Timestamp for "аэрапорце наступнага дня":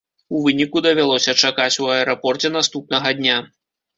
1.97-3.37